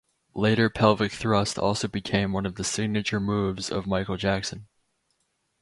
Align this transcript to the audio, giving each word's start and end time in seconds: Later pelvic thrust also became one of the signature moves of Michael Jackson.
Later 0.33 0.67
pelvic 0.67 1.11
thrust 1.11 1.59
also 1.59 1.87
became 1.87 2.33
one 2.33 2.47
of 2.47 2.55
the 2.55 2.63
signature 2.63 3.19
moves 3.19 3.69
of 3.69 3.85
Michael 3.85 4.17
Jackson. 4.17 4.67